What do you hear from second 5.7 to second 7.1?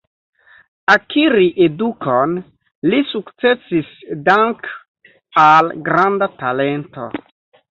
granda talento.